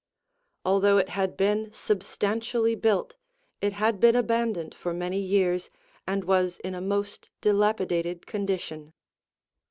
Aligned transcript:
Although 0.65 0.97
it 0.97 1.09
had 1.09 1.37
been 1.37 1.71
substantially 1.71 2.73
built, 2.73 3.17
it 3.61 3.73
had 3.73 3.99
been 3.99 4.15
abandoned 4.15 4.73
for 4.73 4.95
many 4.95 5.19
years 5.21 5.69
and 6.07 6.23
was 6.23 6.57
in 6.63 6.73
a 6.73 6.81
most 6.81 7.29
dilapidated 7.39 8.25
condition. 8.25 8.93